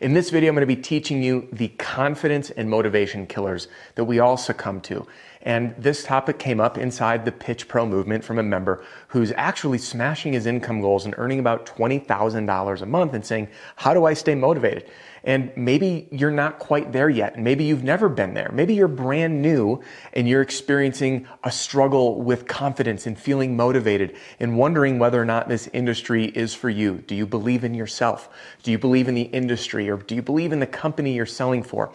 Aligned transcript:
In 0.00 0.12
this 0.12 0.30
video, 0.30 0.48
I'm 0.48 0.56
going 0.56 0.66
to 0.66 0.74
be 0.74 0.80
teaching 0.80 1.22
you 1.22 1.46
the 1.52 1.68
confidence 1.68 2.50
and 2.50 2.68
motivation 2.68 3.26
killers 3.28 3.68
that 3.94 4.04
we 4.04 4.18
all 4.18 4.36
succumb 4.36 4.80
to. 4.82 5.06
And 5.42 5.72
this 5.78 6.02
topic 6.02 6.38
came 6.40 6.60
up 6.60 6.76
inside 6.78 7.24
the 7.24 7.30
Pitch 7.30 7.68
Pro 7.68 7.86
movement 7.86 8.24
from 8.24 8.38
a 8.40 8.42
member 8.42 8.82
who's 9.08 9.30
actually 9.36 9.78
smashing 9.78 10.32
his 10.32 10.46
income 10.46 10.80
goals 10.80 11.04
and 11.04 11.14
earning 11.16 11.38
about 11.38 11.66
$20,000 11.66 12.82
a 12.82 12.86
month 12.86 13.14
and 13.14 13.24
saying, 13.24 13.48
How 13.76 13.94
do 13.94 14.04
I 14.04 14.14
stay 14.14 14.34
motivated? 14.34 14.90
And 15.24 15.50
maybe 15.56 16.06
you're 16.10 16.30
not 16.30 16.58
quite 16.58 16.92
there 16.92 17.08
yet. 17.08 17.38
Maybe 17.38 17.64
you've 17.64 17.82
never 17.82 18.08
been 18.08 18.34
there. 18.34 18.50
Maybe 18.52 18.74
you're 18.74 18.88
brand 18.88 19.40
new 19.40 19.82
and 20.12 20.28
you're 20.28 20.42
experiencing 20.42 21.26
a 21.42 21.50
struggle 21.50 22.20
with 22.22 22.46
confidence 22.46 23.06
and 23.06 23.18
feeling 23.18 23.56
motivated 23.56 24.16
and 24.38 24.58
wondering 24.58 24.98
whether 24.98 25.20
or 25.20 25.24
not 25.24 25.48
this 25.48 25.68
industry 25.72 26.26
is 26.26 26.54
for 26.54 26.68
you. 26.68 26.98
Do 26.98 27.14
you 27.14 27.26
believe 27.26 27.64
in 27.64 27.72
yourself? 27.72 28.28
Do 28.62 28.70
you 28.70 28.78
believe 28.78 29.08
in 29.08 29.14
the 29.14 29.22
industry 29.22 29.88
or 29.88 29.96
do 29.96 30.14
you 30.14 30.22
believe 30.22 30.52
in 30.52 30.60
the 30.60 30.66
company 30.66 31.14
you're 31.14 31.26
selling 31.26 31.62
for? 31.62 31.92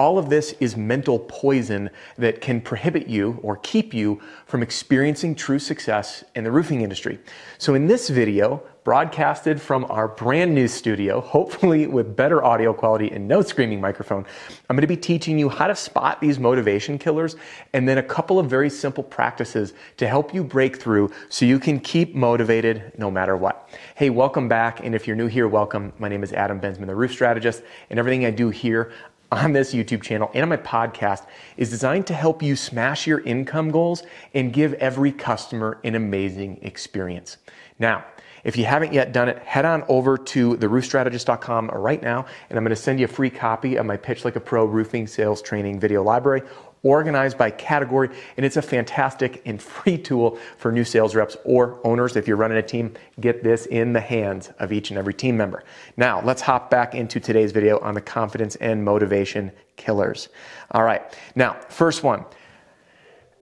All 0.00 0.16
of 0.16 0.30
this 0.30 0.54
is 0.60 0.78
mental 0.78 1.18
poison 1.18 1.90
that 2.16 2.40
can 2.40 2.62
prohibit 2.62 3.06
you 3.06 3.38
or 3.42 3.58
keep 3.58 3.92
you 3.92 4.18
from 4.46 4.62
experiencing 4.62 5.34
true 5.34 5.58
success 5.58 6.24
in 6.34 6.42
the 6.42 6.50
roofing 6.50 6.80
industry. 6.80 7.18
So, 7.58 7.74
in 7.74 7.86
this 7.86 8.08
video, 8.08 8.62
broadcasted 8.82 9.60
from 9.60 9.84
our 9.90 10.08
brand 10.08 10.54
new 10.54 10.66
studio, 10.66 11.20
hopefully 11.20 11.86
with 11.86 12.16
better 12.16 12.42
audio 12.42 12.72
quality 12.72 13.10
and 13.10 13.28
no 13.28 13.42
screaming 13.42 13.80
microphone, 13.80 14.24
I'm 14.68 14.76
going 14.76 14.80
to 14.80 14.86
be 14.86 14.96
teaching 14.96 15.38
you 15.38 15.48
how 15.48 15.66
to 15.66 15.76
spot 15.76 16.20
these 16.20 16.38
motivation 16.38 16.98
killers 16.98 17.36
and 17.74 17.86
then 17.86 17.98
a 17.98 18.02
couple 18.02 18.38
of 18.38 18.46
very 18.48 18.70
simple 18.70 19.04
practices 19.04 19.74
to 19.98 20.08
help 20.08 20.34
you 20.34 20.42
break 20.42 20.80
through 20.80 21.10
so 21.28 21.44
you 21.44 21.58
can 21.58 21.78
keep 21.78 22.14
motivated 22.14 22.92
no 22.96 23.10
matter 23.10 23.36
what. 23.36 23.68
Hey, 23.96 24.08
welcome 24.08 24.48
back. 24.48 24.80
And 24.84 24.94
if 24.94 25.06
you're 25.06 25.16
new 25.16 25.26
here, 25.26 25.46
welcome. 25.46 25.92
My 25.98 26.08
name 26.08 26.22
is 26.22 26.32
Adam 26.32 26.60
Bensman, 26.60 26.86
the 26.86 26.94
roof 26.94 27.12
strategist, 27.12 27.62
and 27.90 27.98
everything 27.98 28.24
I 28.24 28.30
do 28.30 28.48
here 28.48 28.92
on 29.32 29.52
this 29.52 29.72
YouTube 29.72 30.02
channel 30.02 30.30
and 30.34 30.42
on 30.42 30.48
my 30.48 30.56
podcast 30.56 31.26
is 31.56 31.70
designed 31.70 32.06
to 32.08 32.14
help 32.14 32.42
you 32.42 32.56
smash 32.56 33.06
your 33.06 33.20
income 33.20 33.70
goals 33.70 34.02
and 34.34 34.52
give 34.52 34.74
every 34.74 35.12
customer 35.12 35.78
an 35.84 35.94
amazing 35.94 36.58
experience. 36.62 37.36
Now, 37.78 38.04
if 38.44 38.56
you 38.56 38.64
haven't 38.64 38.92
yet 38.92 39.12
done 39.12 39.28
it, 39.28 39.38
head 39.40 39.64
on 39.64 39.84
over 39.88 40.16
to 40.16 40.56
theroofstrategist.com 40.56 41.68
right 41.68 42.02
now, 42.02 42.26
and 42.48 42.58
I'm 42.58 42.64
going 42.64 42.70
to 42.70 42.76
send 42.76 42.98
you 42.98 43.04
a 43.04 43.08
free 43.08 43.30
copy 43.30 43.76
of 43.76 43.86
my 43.86 43.96
Pitch 43.96 44.24
Like 44.24 44.36
a 44.36 44.40
Pro 44.40 44.64
roofing 44.64 45.06
sales 45.06 45.42
training 45.42 45.80
video 45.80 46.02
library 46.02 46.42
organized 46.82 47.36
by 47.36 47.50
category, 47.50 48.08
and 48.36 48.46
it's 48.46 48.56
a 48.56 48.62
fantastic 48.62 49.42
and 49.44 49.60
free 49.62 49.98
tool 49.98 50.38
for 50.58 50.72
new 50.72 50.84
sales 50.84 51.14
reps 51.14 51.36
or 51.44 51.80
owners. 51.84 52.16
If 52.16 52.26
you're 52.26 52.36
running 52.36 52.58
a 52.58 52.62
team, 52.62 52.94
get 53.20 53.42
this 53.42 53.66
in 53.66 53.92
the 53.92 54.00
hands 54.00 54.50
of 54.58 54.72
each 54.72 54.90
and 54.90 54.98
every 54.98 55.14
team 55.14 55.36
member. 55.36 55.64
Now, 55.96 56.22
let's 56.22 56.42
hop 56.42 56.70
back 56.70 56.94
into 56.94 57.20
today's 57.20 57.52
video 57.52 57.78
on 57.80 57.94
the 57.94 58.00
confidence 58.00 58.56
and 58.56 58.84
motivation 58.84 59.52
killers. 59.76 60.28
All 60.70 60.82
right, 60.82 61.02
now, 61.34 61.58
first 61.68 62.02
one 62.02 62.24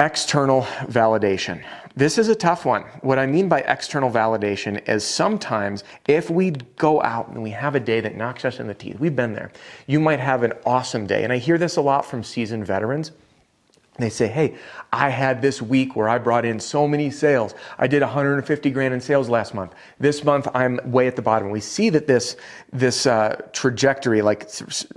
external 0.00 0.62
validation. 0.86 1.64
This 1.98 2.16
is 2.16 2.28
a 2.28 2.36
tough 2.36 2.64
one. 2.64 2.82
What 3.00 3.18
I 3.18 3.26
mean 3.26 3.48
by 3.48 3.58
external 3.62 4.08
validation 4.08 4.88
is 4.88 5.02
sometimes 5.02 5.82
if 6.06 6.30
we 6.30 6.52
go 6.76 7.02
out 7.02 7.26
and 7.30 7.42
we 7.42 7.50
have 7.50 7.74
a 7.74 7.80
day 7.80 7.98
that 7.98 8.14
knocks 8.14 8.44
us 8.44 8.60
in 8.60 8.68
the 8.68 8.74
teeth, 8.74 9.00
we've 9.00 9.16
been 9.16 9.32
there. 9.32 9.50
You 9.88 9.98
might 9.98 10.20
have 10.20 10.44
an 10.44 10.52
awesome 10.64 11.08
day. 11.08 11.24
And 11.24 11.32
I 11.32 11.38
hear 11.38 11.58
this 11.58 11.74
a 11.76 11.80
lot 11.80 12.06
from 12.06 12.22
seasoned 12.22 12.64
veterans 12.68 13.10
they 13.98 14.10
say, 14.10 14.28
hey, 14.28 14.54
I 14.92 15.08
had 15.08 15.42
this 15.42 15.60
week 15.60 15.96
where 15.96 16.08
I 16.08 16.18
brought 16.18 16.44
in 16.44 16.60
so 16.60 16.86
many 16.86 17.10
sales. 17.10 17.54
I 17.78 17.86
did 17.86 18.00
150 18.00 18.70
grand 18.70 18.94
in 18.94 19.00
sales 19.00 19.28
last 19.28 19.54
month. 19.54 19.74
This 19.98 20.24
month 20.24 20.46
I'm 20.54 20.78
way 20.84 21.06
at 21.06 21.16
the 21.16 21.22
bottom. 21.22 21.50
We 21.50 21.60
see 21.60 21.90
that 21.90 22.06
this 22.06 22.36
this 22.72 23.06
uh, 23.06 23.40
trajectory, 23.52 24.22
like 24.22 24.48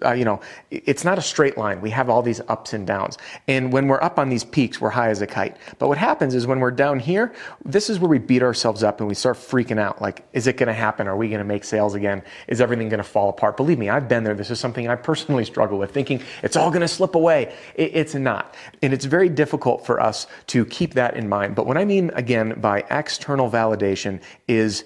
uh, 0.04 0.12
you 0.12 0.26
know, 0.26 0.40
it's 0.70 1.04
not 1.04 1.18
a 1.18 1.22
straight 1.22 1.58
line. 1.58 1.82
We 1.82 1.90
have 1.90 2.10
all 2.10 2.22
these 2.22 2.42
ups 2.48 2.74
and 2.74 2.86
downs. 2.86 3.18
And 3.48 3.72
when 3.74 3.88
we're 3.88 4.02
up 4.02 4.20
on 4.20 4.30
these 4.30 4.44
peaks, 4.44 4.80
we're 4.80 4.90
high 4.90 5.10
as 5.10 5.22
a 5.22 5.28
kite. 5.28 5.58
But 5.80 5.88
what 5.88 5.98
happens 5.98 6.36
is 6.36 6.46
when 6.46 6.60
we're 6.60 6.72
down 6.72 7.00
here, 7.00 7.34
this 7.66 7.90
is 7.90 8.00
where 8.00 8.10
we 8.10 8.20
beat 8.20 8.44
ourselves 8.44 8.84
up 8.84 9.00
and 9.00 9.08
we 9.08 9.16
start 9.16 9.38
freaking 9.38 9.80
out. 9.80 10.02
Like, 10.02 10.26
is 10.34 10.48
it 10.48 10.58
going 10.58 10.68
to 10.68 10.74
happen? 10.74 11.08
Are 11.08 11.18
we 11.18 11.28
going 11.28 11.40
to 11.40 11.46
make 11.46 11.64
sales 11.64 11.96
again? 11.96 12.22
Is 12.48 12.62
everything 12.62 12.90
going 12.90 13.00
to 13.00 13.04
fall 13.04 13.30
apart? 13.30 13.58
Believe 13.58 13.80
me, 13.80 13.90
I've 13.90 14.08
been 14.08 14.24
there. 14.24 14.36
This 14.36 14.52
is 14.52 14.60
something 14.60 14.88
I 14.88 14.96
personally 14.96 15.46
struggle 15.46 15.78
with, 15.78 15.92
thinking 15.92 16.22
it's 16.44 16.56
all 16.56 16.70
going 16.70 16.82
to 16.82 16.88
slip 16.88 17.16
away. 17.16 17.56
It, 17.76 17.92
it's 17.96 18.16
not. 18.16 18.56
And 18.92 18.96
it's 18.98 19.06
very 19.06 19.30
difficult 19.30 19.86
for 19.86 20.02
us 20.02 20.28
to 20.48 20.66
keep 20.66 20.96
that 20.96 21.16
in 21.16 21.30
mind. 21.30 21.56
But 21.56 21.66
what 21.66 21.78
I 21.78 21.86
mean, 21.86 22.12
again, 22.14 22.60
by 22.60 22.84
external 22.92 23.50
validation 23.50 24.20
is 24.50 24.84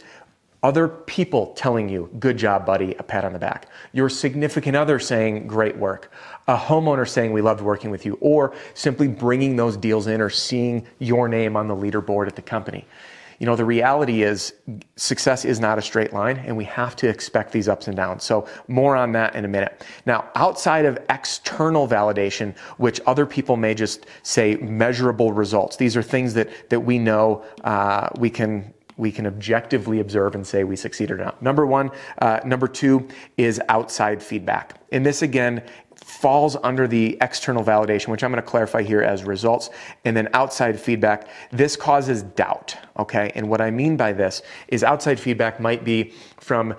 other 0.61 0.87
people 0.87 1.53
telling 1.53 1.89
you, 1.89 2.11
good 2.19 2.37
job, 2.37 2.67
buddy, 2.67 2.93
a 2.99 3.01
pat 3.01 3.25
on 3.25 3.33
the 3.33 3.39
back. 3.39 3.67
Your 3.93 4.07
significant 4.09 4.75
other 4.75 4.99
saying, 4.99 5.47
great 5.47 5.75
work. 5.77 6.11
A 6.47 6.55
homeowner 6.55 7.09
saying, 7.09 7.33
we 7.33 7.41
loved 7.41 7.61
working 7.61 7.89
with 7.89 8.05
you. 8.05 8.19
Or 8.21 8.53
simply 8.75 9.07
bringing 9.07 9.55
those 9.55 9.75
deals 9.75 10.05
in 10.05 10.21
or 10.21 10.29
seeing 10.29 10.85
your 10.99 11.27
name 11.27 11.57
on 11.57 11.67
the 11.67 11.75
leaderboard 11.75 12.27
at 12.27 12.35
the 12.35 12.43
company 12.43 12.85
you 13.39 13.45
know, 13.45 13.55
the 13.55 13.65
reality 13.65 14.23
is 14.23 14.53
success 14.95 15.45
is 15.45 15.59
not 15.59 15.77
a 15.77 15.81
straight 15.81 16.13
line 16.13 16.37
and 16.37 16.55
we 16.55 16.65
have 16.65 16.95
to 16.97 17.09
expect 17.09 17.51
these 17.51 17.67
ups 17.67 17.87
and 17.87 17.95
downs. 17.95 18.23
So 18.23 18.47
more 18.67 18.95
on 18.95 19.11
that 19.13 19.35
in 19.35 19.45
a 19.45 19.47
minute. 19.47 19.85
Now, 20.05 20.29
outside 20.35 20.85
of 20.85 20.97
external 21.09 21.87
validation, 21.87 22.57
which 22.77 23.01
other 23.05 23.25
people 23.25 23.57
may 23.57 23.73
just 23.73 24.05
say 24.23 24.55
measurable 24.55 25.33
results, 25.33 25.77
these 25.77 25.97
are 25.97 26.03
things 26.03 26.33
that, 26.35 26.69
that 26.69 26.79
we 26.79 26.99
know 26.99 27.43
uh, 27.63 28.09
we 28.17 28.29
can 28.29 28.73
we 28.97 29.11
can 29.11 29.27
objectively 29.27 29.99
observe 29.99 30.35
and 30.35 30.47
say 30.47 30.63
we 30.63 30.75
succeeded 30.75 31.19
or 31.19 31.23
not. 31.23 31.41
Number 31.41 31.65
one, 31.65 31.91
uh, 32.19 32.39
number 32.45 32.67
two 32.67 33.07
is 33.37 33.61
outside 33.67 34.23
feedback. 34.23 34.79
And 34.91 35.05
this 35.05 35.21
again 35.21 35.63
falls 36.05 36.55
under 36.61 36.87
the 36.87 37.17
external 37.19 37.63
validation, 37.63 38.09
which 38.09 38.23
I'm 38.23 38.31
going 38.31 38.41
to 38.41 38.47
clarify 38.47 38.83
here 38.83 39.01
as 39.01 39.23
results, 39.23 39.71
and 40.05 40.15
then 40.15 40.29
outside 40.33 40.79
feedback. 40.79 41.27
This 41.51 41.75
causes 41.75 42.21
doubt, 42.21 42.77
okay? 42.99 43.31
And 43.33 43.49
what 43.49 43.59
I 43.59 43.71
mean 43.71 43.97
by 43.97 44.13
this 44.13 44.43
is 44.67 44.83
outside 44.83 45.19
feedback 45.19 45.59
might 45.59 45.83
be 45.83 46.13
from 46.39 46.75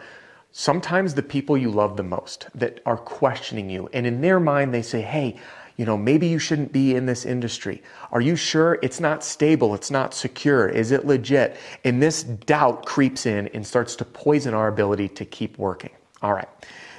sometimes 0.53 1.13
the 1.13 1.25
people 1.25 1.59
you 1.59 1.73
love 1.73 1.97
the 1.97 2.05
most 2.05 2.47
that 2.55 2.81
are 2.87 2.97
questioning 2.97 3.69
you. 3.69 3.89
And 3.93 4.07
in 4.07 4.21
their 4.21 4.39
mind, 4.39 4.73
they 4.73 4.83
say, 4.83 5.03
hey, 5.03 5.37
you 5.77 5.85
know, 5.85 5.97
maybe 5.97 6.29
you 6.29 6.39
shouldn't 6.39 6.73
be 6.73 6.95
in 6.95 7.05
this 7.05 7.27
industry. 7.27 7.83
Are 8.13 8.21
you 8.21 8.37
sure 8.37 8.79
it's 8.81 9.01
not 9.01 9.25
stable? 9.25 9.75
It's 9.75 9.91
not 9.91 10.15
secure? 10.15 10.69
Is 10.69 10.93
it 10.93 11.05
legit? 11.05 11.57
And 11.85 12.01
this 12.01 12.23
doubt 12.23 12.87
creeps 12.87 13.27
in 13.27 13.49
and 13.49 13.67
starts 13.67 13.97
to 13.97 14.05
poison 14.05 14.55
our 14.55 14.69
ability 14.69 15.09
to 15.09 15.25
keep 15.25 15.59
working. 15.59 15.91
All 16.23 16.33
right. 16.33 16.49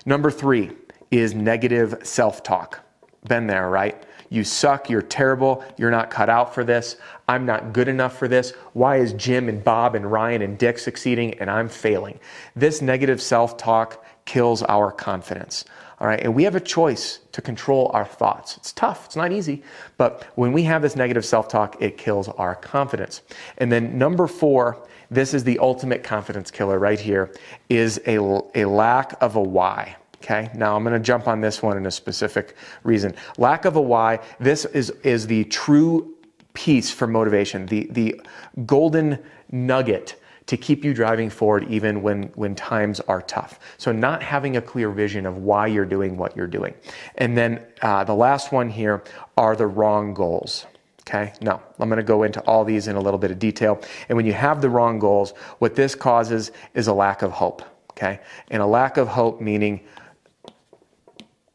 Number 0.06 0.30
three, 0.30 0.72
is 1.12 1.34
negative 1.34 2.00
self 2.04 2.44
talk. 2.44 2.80
Been 3.28 3.48
there, 3.48 3.70
right? 3.70 4.04
You 4.30 4.44
suck, 4.44 4.90
you're 4.90 5.02
terrible, 5.02 5.64
you're 5.78 5.92
not 5.92 6.10
cut 6.10 6.30
out 6.30 6.54
for 6.54 6.64
this, 6.64 6.98
I'm 7.30 7.46
not 7.46 7.72
good 7.74 7.88
enough 7.88 8.18
for 8.18 8.28
this. 8.28 8.52
Why 8.74 8.98
is 8.98 9.14
Jim 9.14 9.48
and 9.48 9.64
Bob 9.64 9.96
and 9.96 10.12
Ryan 10.12 10.42
and 10.42 10.58
Dick 10.58 10.80
succeeding 10.80 11.34
and 11.40 11.50
I'm 11.50 11.70
failing? 11.70 12.20
This 12.56 12.82
negative 12.82 13.22
self 13.22 13.58
talk 13.58 14.06
kills 14.26 14.64
our 14.64 14.92
confidence. 14.92 15.64
All 16.00 16.08
right, 16.08 16.22
and 16.22 16.36
we 16.36 16.44
have 16.44 16.56
a 16.56 16.60
choice 16.60 17.20
to 17.32 17.42
control 17.42 17.90
our 17.94 18.06
thoughts. 18.06 18.56
It's 18.58 18.72
tough, 18.72 19.06
it's 19.06 19.16
not 19.16 19.32
easy, 19.32 19.64
but 19.98 20.28
when 20.36 20.54
we 20.54 20.64
have 20.64 20.82
this 20.82 20.96
negative 20.96 21.26
self 21.26 21.48
talk, 21.48 21.82
it 21.82 21.98
kills 21.98 22.28
our 22.28 22.54
confidence. 22.54 23.22
And 23.58 23.72
then 23.72 23.98
number 23.98 24.28
four, 24.28 24.86
this 25.10 25.34
is 25.34 25.44
the 25.44 25.58
ultimate 25.60 26.04
confidence 26.04 26.52
killer 26.52 26.78
right 26.78 27.00
here, 27.00 27.34
is 27.70 28.00
a, 28.06 28.18
a 28.54 28.66
lack 28.66 29.22
of 29.22 29.38
a 29.38 29.42
why. 29.42 29.96
Okay, 30.30 30.50
now 30.54 30.76
I'm 30.76 30.84
going 30.84 30.94
to 30.94 31.00
jump 31.00 31.30
on 31.30 31.40
this 31.40 31.64
one 31.64 31.78
in 31.78 31.86
a 31.86 31.92
specific 31.92 32.58
reason. 32.84 33.16
Lack 33.38 33.64
of 33.64 33.78
a 33.78 33.82
why. 33.82 34.20
This 34.42 34.66
is 34.66 34.90
is 35.04 35.26
the 35.26 35.46
true 35.46 36.16
piece 36.54 36.92
for 36.92 37.08
motivation, 37.08 37.66
the 37.66 37.88
the 37.92 38.20
golden 38.66 39.20
nugget 39.52 40.22
to 40.48 40.58
keep 40.58 40.84
you 40.84 40.94
driving 40.94 41.30
forward 41.30 41.66
even 41.70 42.02
when 42.02 42.24
when 42.36 42.56
times 42.56 43.00
are 43.02 43.22
tough. 43.22 43.62
So 43.78 43.94
not 43.94 44.22
having 44.22 44.58
a 44.58 44.62
clear 44.62 44.90
vision 44.90 45.26
of 45.26 45.38
why 45.38 45.68
you're 45.68 45.86
doing 45.86 46.18
what 46.18 46.36
you're 46.36 46.46
doing, 46.46 46.74
and 47.16 47.38
then 47.38 47.66
uh, 47.82 48.04
the 48.04 48.16
last 48.16 48.52
one 48.52 48.70
here 48.70 49.06
are 49.38 49.56
the 49.56 49.68
wrong 49.68 50.14
goals. 50.14 50.66
Okay, 51.08 51.32
now 51.40 51.62
I'm 51.80 51.88
going 51.88 52.00
to 52.00 52.04
go 52.04 52.24
into 52.24 52.42
all 52.42 52.66
these 52.66 52.90
in 52.90 52.98
a 52.98 53.00
little 53.00 53.18
bit 53.18 53.32
of 53.32 53.40
detail. 53.40 53.80
And 54.10 54.18
when 54.18 54.26
you 54.26 54.34
have 54.34 54.62
the 54.62 54.70
wrong 54.70 55.00
goals, 55.00 55.32
what 55.60 55.74
this 55.74 55.96
causes 55.96 56.52
is 56.74 56.88
a 56.88 56.94
lack 56.94 57.22
of 57.22 57.32
hope. 57.32 57.62
Okay, 57.92 58.20
and 58.52 58.62
a 58.62 58.66
lack 58.66 58.98
of 58.98 59.08
hope 59.08 59.40
meaning 59.40 59.80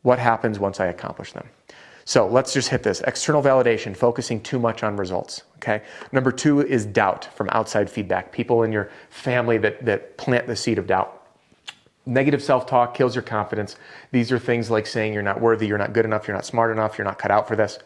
what 0.03 0.19
happens 0.19 0.59
once 0.59 0.81
I 0.81 0.87
accomplish 0.87 1.33
them? 1.33 1.49
So 2.05 2.27
let's 2.27 2.53
just 2.53 2.69
hit 2.69 2.83
this. 2.83 3.01
External 3.03 3.43
validation, 3.43 3.97
focusing 3.97 4.41
too 4.41 4.59
much 4.59 4.83
on 4.83 4.97
results. 4.97 5.43
Okay. 5.57 5.83
Number 6.11 6.33
two 6.33 6.61
is 6.61 6.85
doubt 6.85 7.29
from 7.37 7.49
outside 7.53 7.89
feedback. 7.89 8.33
People 8.33 8.65
in 8.65 8.73
your 8.73 8.91
family 9.11 9.59
that, 9.59 9.85
that 9.85 10.17
plant 10.17 10.47
the 10.49 10.57
seed 10.57 10.79
of 10.79 10.87
doubt. 10.89 11.21
Negative 12.05 12.43
self 12.43 12.67
talk 12.67 12.95
kills 12.95 13.15
your 13.15 13.23
confidence. 13.23 13.77
These 14.11 14.33
are 14.33 14.39
things 14.39 14.71
like 14.71 14.89
saying 14.89 15.13
you're 15.13 15.23
not 15.23 15.41
worthy, 15.41 15.69
you're 15.69 15.79
not 15.79 15.93
good 15.93 16.05
enough, 16.05 16.27
you're 16.27 16.37
not 16.37 16.45
smart 16.45 16.73
enough, 16.73 16.99
you're 16.99 17.05
not 17.05 17.19
cut 17.19 17.31
out 17.31 17.47
for 17.47 17.55
this 17.55 17.79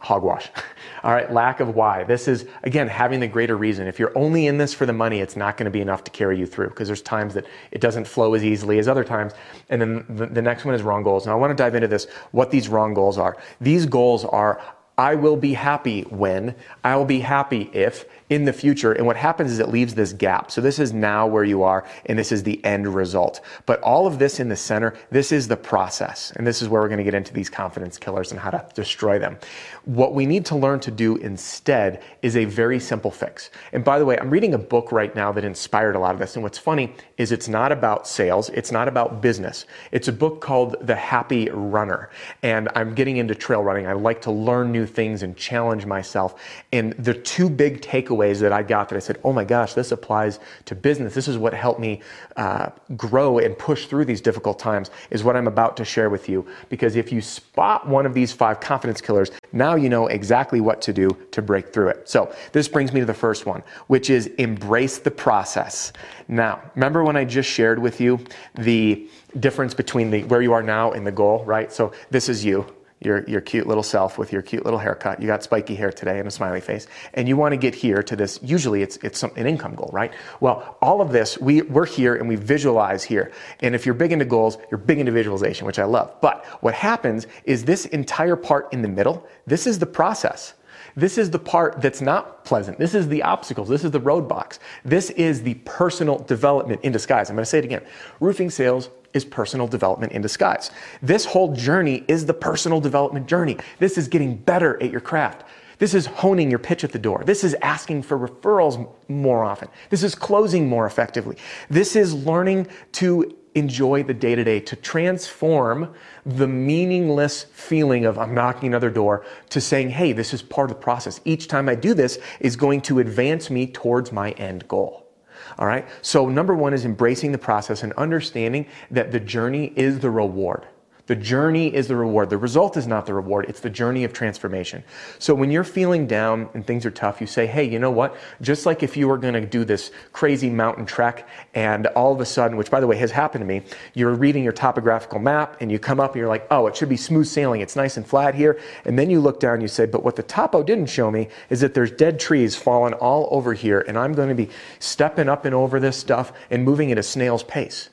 hogwash. 0.00 0.50
All 1.02 1.12
right, 1.12 1.32
lack 1.32 1.60
of 1.60 1.74
why. 1.74 2.04
This 2.04 2.28
is, 2.28 2.46
again, 2.62 2.88
having 2.88 3.20
the 3.20 3.28
greater 3.28 3.56
reason. 3.56 3.86
If 3.86 3.98
you're 3.98 4.16
only 4.18 4.48
in 4.48 4.58
this 4.58 4.74
for 4.74 4.84
the 4.84 4.92
money, 4.92 5.20
it's 5.20 5.36
not 5.36 5.56
going 5.56 5.64
to 5.64 5.70
be 5.70 5.80
enough 5.80 6.04
to 6.04 6.10
carry 6.10 6.38
you 6.38 6.46
through 6.46 6.70
because 6.70 6.88
there's 6.88 7.02
times 7.02 7.32
that 7.34 7.46
it 7.70 7.80
doesn't 7.80 8.06
flow 8.06 8.34
as 8.34 8.44
easily 8.44 8.78
as 8.78 8.88
other 8.88 9.04
times. 9.04 9.32
And 9.68 9.80
then 9.80 10.04
the, 10.08 10.26
the 10.26 10.42
next 10.42 10.64
one 10.64 10.74
is 10.74 10.82
wrong 10.82 11.02
goals. 11.02 11.26
Now, 11.26 11.32
I 11.32 11.36
want 11.36 11.50
to 11.50 11.54
dive 11.54 11.74
into 11.74 11.88
this, 11.88 12.06
what 12.32 12.50
these 12.50 12.68
wrong 12.68 12.92
goals 12.94 13.18
are. 13.18 13.36
These 13.60 13.86
goals 13.86 14.24
are 14.24 14.60
I 15.00 15.14
will 15.14 15.36
be 15.38 15.54
happy 15.54 16.02
when, 16.02 16.54
I 16.84 16.94
will 16.94 17.06
be 17.06 17.20
happy 17.20 17.70
if, 17.72 18.04
in 18.28 18.44
the 18.44 18.52
future. 18.52 18.92
And 18.92 19.06
what 19.06 19.16
happens 19.16 19.50
is 19.50 19.58
it 19.58 19.70
leaves 19.70 19.94
this 19.94 20.12
gap. 20.12 20.50
So 20.50 20.60
this 20.60 20.78
is 20.78 20.92
now 20.92 21.26
where 21.26 21.42
you 21.42 21.62
are, 21.62 21.88
and 22.04 22.18
this 22.18 22.30
is 22.30 22.42
the 22.42 22.62
end 22.66 22.86
result. 22.86 23.40
But 23.64 23.80
all 23.80 24.06
of 24.06 24.18
this 24.18 24.40
in 24.40 24.50
the 24.50 24.56
center, 24.56 24.94
this 25.10 25.32
is 25.32 25.48
the 25.48 25.56
process. 25.56 26.32
And 26.36 26.46
this 26.46 26.60
is 26.60 26.68
where 26.68 26.82
we're 26.82 26.88
going 26.88 26.98
to 26.98 27.04
get 27.04 27.14
into 27.14 27.32
these 27.32 27.48
confidence 27.48 27.96
killers 27.96 28.30
and 28.30 28.38
how 28.38 28.50
to 28.50 28.62
destroy 28.74 29.18
them. 29.18 29.38
What 29.86 30.14
we 30.14 30.26
need 30.26 30.44
to 30.46 30.54
learn 30.54 30.80
to 30.80 30.90
do 30.90 31.16
instead 31.16 32.02
is 32.20 32.36
a 32.36 32.44
very 32.44 32.78
simple 32.78 33.10
fix. 33.10 33.50
And 33.72 33.82
by 33.82 33.98
the 33.98 34.04
way, 34.04 34.18
I'm 34.18 34.28
reading 34.28 34.52
a 34.52 34.58
book 34.58 34.92
right 34.92 35.16
now 35.16 35.32
that 35.32 35.46
inspired 35.46 35.96
a 35.96 35.98
lot 35.98 36.12
of 36.12 36.20
this. 36.20 36.36
And 36.36 36.42
what's 36.42 36.58
funny 36.58 36.94
is 37.16 37.32
it's 37.32 37.48
not 37.48 37.72
about 37.72 38.06
sales, 38.06 38.50
it's 38.50 38.70
not 38.70 38.86
about 38.86 39.22
business. 39.22 39.64
It's 39.92 40.08
a 40.08 40.12
book 40.12 40.42
called 40.42 40.76
The 40.86 40.94
Happy 40.94 41.48
Runner. 41.48 42.10
And 42.42 42.68
I'm 42.76 42.94
getting 42.94 43.16
into 43.16 43.34
trail 43.34 43.62
running. 43.62 43.86
I 43.86 43.94
like 43.94 44.20
to 44.22 44.30
learn 44.30 44.70
new 44.70 44.89
things 44.90 45.22
and 45.22 45.36
challenge 45.36 45.86
myself. 45.86 46.40
And 46.72 46.92
the 46.94 47.14
two 47.14 47.48
big 47.48 47.80
takeaways 47.80 48.40
that 48.40 48.52
I 48.52 48.62
got 48.62 48.88
that 48.88 48.96
I 48.96 48.98
said, 48.98 49.18
oh 49.24 49.32
my 49.32 49.44
gosh, 49.44 49.74
this 49.74 49.92
applies 49.92 50.40
to 50.66 50.74
business. 50.74 51.14
This 51.14 51.28
is 51.28 51.38
what 51.38 51.54
helped 51.54 51.80
me 51.80 52.02
uh, 52.36 52.70
grow 52.96 53.38
and 53.38 53.56
push 53.56 53.86
through 53.86 54.04
these 54.04 54.20
difficult 54.20 54.58
times, 54.58 54.90
is 55.10 55.24
what 55.24 55.36
I'm 55.36 55.46
about 55.46 55.76
to 55.78 55.84
share 55.84 56.10
with 56.10 56.28
you. 56.28 56.46
Because 56.68 56.96
if 56.96 57.12
you 57.12 57.20
spot 57.20 57.88
one 57.88 58.06
of 58.06 58.14
these 58.14 58.32
five 58.32 58.60
confidence 58.60 59.00
killers, 59.00 59.30
now 59.52 59.74
you 59.74 59.88
know 59.88 60.06
exactly 60.08 60.60
what 60.60 60.80
to 60.82 60.92
do 60.92 61.08
to 61.30 61.42
break 61.42 61.72
through 61.72 61.88
it. 61.88 62.08
So 62.08 62.34
this 62.52 62.68
brings 62.68 62.92
me 62.92 63.00
to 63.00 63.06
the 63.06 63.14
first 63.14 63.46
one, 63.46 63.62
which 63.86 64.10
is 64.10 64.26
embrace 64.38 64.98
the 64.98 65.10
process. 65.10 65.92
Now, 66.28 66.60
remember 66.74 67.04
when 67.04 67.16
I 67.16 67.24
just 67.24 67.48
shared 67.48 67.78
with 67.78 68.00
you 68.00 68.20
the 68.54 69.08
difference 69.38 69.74
between 69.74 70.10
the 70.10 70.24
where 70.24 70.42
you 70.42 70.52
are 70.52 70.62
now 70.62 70.92
and 70.92 71.06
the 71.06 71.12
goal, 71.12 71.44
right? 71.44 71.72
So 71.72 71.92
this 72.10 72.28
is 72.28 72.44
you 72.44 72.66
your, 73.00 73.24
your 73.24 73.40
cute 73.40 73.66
little 73.66 73.82
self 73.82 74.18
with 74.18 74.32
your 74.32 74.42
cute 74.42 74.64
little 74.64 74.78
haircut. 74.78 75.20
You 75.20 75.26
got 75.26 75.42
spiky 75.42 75.74
hair 75.74 75.90
today 75.90 76.18
and 76.18 76.28
a 76.28 76.30
smiley 76.30 76.60
face. 76.60 76.86
And 77.14 77.26
you 77.26 77.36
want 77.36 77.52
to 77.52 77.56
get 77.56 77.74
here 77.74 78.02
to 78.02 78.14
this. 78.14 78.38
Usually 78.42 78.82
it's, 78.82 78.98
it's 78.98 79.18
some, 79.18 79.32
an 79.36 79.46
income 79.46 79.74
goal, 79.74 79.90
right? 79.92 80.12
Well, 80.40 80.76
all 80.82 81.00
of 81.00 81.10
this, 81.10 81.38
we, 81.38 81.62
we're 81.62 81.86
here 81.86 82.16
and 82.16 82.28
we 82.28 82.36
visualize 82.36 83.02
here. 83.02 83.32
And 83.60 83.74
if 83.74 83.86
you're 83.86 83.94
big 83.94 84.12
into 84.12 84.26
goals, 84.26 84.58
you're 84.70 84.78
big 84.78 84.98
into 84.98 85.12
visualization, 85.12 85.66
which 85.66 85.78
I 85.78 85.84
love. 85.84 86.14
But 86.20 86.44
what 86.60 86.74
happens 86.74 87.26
is 87.44 87.64
this 87.64 87.86
entire 87.86 88.36
part 88.36 88.70
in 88.72 88.82
the 88.82 88.88
middle, 88.88 89.26
this 89.46 89.66
is 89.66 89.78
the 89.78 89.86
process. 89.86 90.54
This 90.96 91.18
is 91.18 91.30
the 91.30 91.38
part 91.38 91.80
that's 91.80 92.00
not 92.00 92.44
pleasant. 92.44 92.78
This 92.78 92.94
is 92.94 93.08
the 93.08 93.22
obstacles. 93.22 93.68
This 93.68 93.84
is 93.84 93.92
the 93.92 94.00
roadblocks. 94.00 94.58
This 94.84 95.10
is 95.10 95.42
the 95.42 95.54
personal 95.64 96.18
development 96.18 96.80
in 96.82 96.92
disguise. 96.92 97.30
I'm 97.30 97.36
going 97.36 97.44
to 97.44 97.48
say 97.48 97.58
it 97.58 97.64
again. 97.64 97.82
Roofing 98.18 98.50
sales 98.50 98.90
is 99.12 99.24
personal 99.24 99.66
development 99.66 100.12
in 100.12 100.22
disguise. 100.22 100.70
This 101.02 101.24
whole 101.24 101.54
journey 101.54 102.04
is 102.08 102.26
the 102.26 102.34
personal 102.34 102.80
development 102.80 103.26
journey. 103.26 103.56
This 103.78 103.98
is 103.98 104.08
getting 104.08 104.36
better 104.36 104.80
at 104.82 104.90
your 104.90 105.00
craft. 105.00 105.44
This 105.78 105.94
is 105.94 106.06
honing 106.06 106.50
your 106.50 106.58
pitch 106.58 106.84
at 106.84 106.92
the 106.92 106.98
door. 106.98 107.22
This 107.24 107.42
is 107.42 107.54
asking 107.62 108.02
for 108.02 108.18
referrals 108.18 108.86
more 109.08 109.42
often. 109.42 109.68
This 109.88 110.02
is 110.02 110.14
closing 110.14 110.68
more 110.68 110.86
effectively. 110.86 111.36
This 111.70 111.96
is 111.96 112.12
learning 112.12 112.68
to 112.92 113.34
enjoy 113.54 114.02
the 114.02 114.14
day 114.14 114.34
to 114.34 114.44
day, 114.44 114.60
to 114.60 114.76
transform 114.76 115.92
the 116.24 116.46
meaningless 116.46 117.44
feeling 117.44 118.04
of 118.04 118.18
I'm 118.18 118.34
knocking 118.34 118.68
another 118.68 118.90
door 118.90 119.24
to 119.48 119.60
saying, 119.60 119.90
hey, 119.90 120.12
this 120.12 120.32
is 120.32 120.42
part 120.42 120.70
of 120.70 120.76
the 120.76 120.82
process. 120.82 121.20
Each 121.24 121.48
time 121.48 121.68
I 121.68 121.74
do 121.74 121.94
this 121.94 122.18
is 122.38 122.56
going 122.56 122.82
to 122.82 123.00
advance 123.00 123.50
me 123.50 123.66
towards 123.66 124.12
my 124.12 124.32
end 124.32 124.68
goal. 124.68 125.09
All 125.58 125.66
right. 125.66 125.86
So 126.02 126.28
number 126.28 126.54
one 126.54 126.74
is 126.74 126.84
embracing 126.84 127.32
the 127.32 127.38
process 127.38 127.82
and 127.82 127.92
understanding 127.94 128.66
that 128.90 129.12
the 129.12 129.20
journey 129.20 129.72
is 129.76 130.00
the 130.00 130.10
reward. 130.10 130.66
The 131.10 131.16
journey 131.16 131.74
is 131.74 131.88
the 131.88 131.96
reward. 131.96 132.30
The 132.30 132.38
result 132.38 132.76
is 132.76 132.86
not 132.86 133.04
the 133.04 133.14
reward. 133.14 133.46
It's 133.48 133.58
the 133.58 133.68
journey 133.68 134.04
of 134.04 134.12
transformation. 134.12 134.84
So 135.18 135.34
when 135.34 135.50
you're 135.50 135.64
feeling 135.64 136.06
down 136.06 136.48
and 136.54 136.64
things 136.64 136.86
are 136.86 136.90
tough, 136.92 137.20
you 137.20 137.26
say, 137.26 137.48
Hey, 137.48 137.64
you 137.64 137.80
know 137.80 137.90
what? 137.90 138.16
Just 138.42 138.64
like 138.64 138.84
if 138.84 138.96
you 138.96 139.08
were 139.08 139.18
going 139.18 139.34
to 139.34 139.44
do 139.44 139.64
this 139.64 139.90
crazy 140.12 140.48
mountain 140.48 140.86
trek 140.86 141.28
and 141.52 141.88
all 141.88 142.12
of 142.12 142.20
a 142.20 142.24
sudden, 142.24 142.56
which 142.56 142.70
by 142.70 142.78
the 142.78 142.86
way 142.86 142.94
has 142.98 143.10
happened 143.10 143.42
to 143.42 143.46
me, 143.46 143.62
you're 143.92 144.14
reading 144.14 144.44
your 144.44 144.52
topographical 144.52 145.18
map 145.18 145.56
and 145.60 145.72
you 145.72 145.80
come 145.80 145.98
up 145.98 146.12
and 146.12 146.20
you're 146.20 146.28
like, 146.28 146.46
Oh, 146.48 146.68
it 146.68 146.76
should 146.76 146.88
be 146.88 146.96
smooth 146.96 147.26
sailing. 147.26 147.60
It's 147.60 147.74
nice 147.74 147.96
and 147.96 148.06
flat 148.06 148.36
here. 148.36 148.60
And 148.84 148.96
then 148.96 149.10
you 149.10 149.18
look 149.18 149.40
down 149.40 149.54
and 149.54 149.62
you 149.62 149.68
say, 149.68 149.86
But 149.86 150.04
what 150.04 150.14
the 150.14 150.22
topo 150.22 150.62
didn't 150.62 150.86
show 150.86 151.10
me 151.10 151.26
is 151.48 151.58
that 151.58 151.74
there's 151.74 151.90
dead 151.90 152.20
trees 152.20 152.54
falling 152.54 152.92
all 152.94 153.26
over 153.32 153.52
here 153.52 153.80
and 153.88 153.98
I'm 153.98 154.12
going 154.12 154.28
to 154.28 154.36
be 154.36 154.48
stepping 154.78 155.28
up 155.28 155.44
and 155.44 155.56
over 155.56 155.80
this 155.80 155.96
stuff 155.96 156.32
and 156.50 156.64
moving 156.64 156.92
at 156.92 156.98
a 156.98 157.02
snail's 157.02 157.42
pace. 157.42 157.88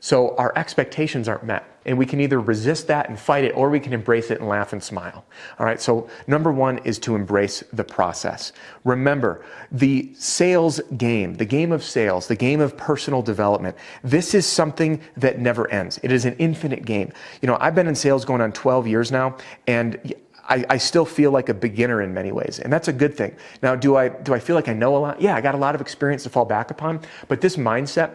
So 0.00 0.36
our 0.36 0.52
expectations 0.56 1.28
aren't 1.28 1.44
met. 1.44 1.64
And 1.86 1.96
we 1.96 2.04
can 2.04 2.20
either 2.20 2.40
resist 2.40 2.88
that 2.88 3.08
and 3.08 3.18
fight 3.18 3.44
it, 3.44 3.52
or 3.52 3.70
we 3.70 3.78
can 3.78 3.92
embrace 3.92 4.32
it 4.32 4.40
and 4.40 4.48
laugh 4.48 4.72
and 4.72 4.82
smile. 4.82 5.24
All 5.58 5.66
right, 5.66 5.80
so 5.80 6.08
number 6.26 6.50
one 6.50 6.78
is 6.78 6.98
to 7.00 7.14
embrace 7.14 7.62
the 7.72 7.84
process. 7.84 8.52
Remember, 8.84 9.44
the 9.70 10.12
sales 10.14 10.80
game, 10.96 11.34
the 11.34 11.44
game 11.44 11.70
of 11.70 11.84
sales, 11.84 12.26
the 12.26 12.34
game 12.34 12.60
of 12.60 12.76
personal 12.76 13.22
development, 13.22 13.76
this 14.02 14.34
is 14.34 14.46
something 14.46 15.00
that 15.16 15.38
never 15.38 15.70
ends. 15.70 16.00
It 16.02 16.10
is 16.10 16.24
an 16.24 16.34
infinite 16.38 16.84
game. 16.84 17.12
You 17.40 17.46
know, 17.46 17.56
I've 17.60 17.76
been 17.76 17.86
in 17.86 17.94
sales 17.94 18.24
going 18.24 18.40
on 18.40 18.50
12 18.50 18.88
years 18.88 19.12
now, 19.12 19.36
and 19.68 20.12
I, 20.48 20.64
I, 20.70 20.76
still 20.78 21.04
feel 21.04 21.30
like 21.30 21.48
a 21.48 21.54
beginner 21.54 22.02
in 22.02 22.14
many 22.14 22.32
ways, 22.32 22.60
and 22.60 22.72
that's 22.72 22.88
a 22.88 22.92
good 22.92 23.16
thing. 23.16 23.34
Now, 23.62 23.74
do 23.74 23.96
I 23.96 24.08
do 24.08 24.34
I 24.34 24.38
feel 24.38 24.54
like 24.56 24.68
I 24.68 24.72
know 24.72 24.96
a 24.96 24.98
lot? 24.98 25.20
Yeah, 25.20 25.34
I 25.34 25.40
got 25.40 25.54
a 25.54 25.58
lot 25.58 25.74
of 25.74 25.80
experience 25.80 26.22
to 26.24 26.30
fall 26.30 26.44
back 26.44 26.70
upon, 26.70 27.00
but 27.28 27.40
this 27.40 27.56
mindset 27.56 28.14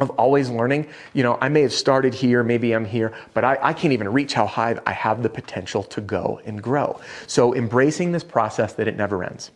of 0.00 0.10
always 0.10 0.48
learning. 0.48 0.86
You 1.12 1.22
know, 1.22 1.38
I 1.40 1.48
may 1.48 1.62
have 1.62 1.72
started 1.72 2.14
here, 2.14 2.42
maybe 2.42 2.72
I'm 2.72 2.84
here, 2.84 3.14
but 3.34 3.44
I, 3.44 3.58
I, 3.60 3.72
can't 3.72 3.92
even 3.92 4.08
reach 4.08 4.32
how 4.32 4.46
high 4.46 4.78
I 4.86 4.92
have 4.92 5.22
the 5.22 5.28
potential 5.28 5.82
to 5.84 6.00
go 6.00 6.40
and 6.44 6.62
grow. 6.62 7.00
So 7.26 7.54
embracing 7.54 8.12
this 8.12 8.24
process 8.24 8.74
that 8.74 8.86
it 8.88 8.96
never 8.96 9.24
ends. 9.24 9.50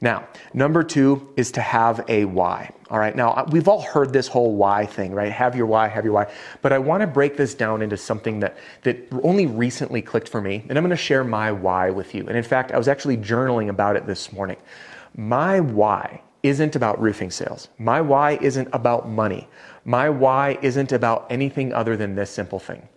Now, 0.00 0.28
number 0.54 0.84
two 0.84 1.32
is 1.36 1.50
to 1.52 1.60
have 1.60 2.04
a 2.08 2.24
why. 2.24 2.72
All 2.88 2.98
right. 2.98 3.14
Now, 3.14 3.44
we've 3.50 3.66
all 3.66 3.82
heard 3.82 4.12
this 4.12 4.28
whole 4.28 4.54
why 4.54 4.86
thing, 4.86 5.12
right? 5.12 5.32
Have 5.32 5.56
your 5.56 5.66
why, 5.66 5.88
have 5.88 6.04
your 6.04 6.14
why. 6.14 6.32
But 6.62 6.72
I 6.72 6.78
want 6.78 7.00
to 7.00 7.06
break 7.06 7.36
this 7.36 7.54
down 7.54 7.82
into 7.82 7.96
something 7.96 8.40
that, 8.40 8.56
that 8.82 9.08
only 9.24 9.46
recently 9.46 10.00
clicked 10.00 10.28
for 10.28 10.40
me. 10.40 10.64
And 10.68 10.78
I'm 10.78 10.84
going 10.84 10.90
to 10.90 10.96
share 10.96 11.24
my 11.24 11.50
why 11.50 11.90
with 11.90 12.14
you. 12.14 12.26
And 12.28 12.36
in 12.36 12.44
fact, 12.44 12.70
I 12.70 12.78
was 12.78 12.86
actually 12.86 13.16
journaling 13.16 13.68
about 13.68 13.96
it 13.96 14.06
this 14.06 14.32
morning. 14.32 14.56
My 15.16 15.58
why 15.58 16.22
isn't 16.42 16.76
about 16.76 17.00
roofing 17.00 17.30
sales. 17.30 17.68
My 17.78 18.00
why 18.00 18.38
isn't 18.40 18.68
about 18.72 19.08
money. 19.08 19.48
My 19.88 20.10
why 20.10 20.58
isn't 20.60 20.92
about 20.92 21.26
anything 21.30 21.72
other 21.72 21.96
than 21.96 22.14
this 22.14 22.30
simple 22.30 22.58
thing 22.58 22.90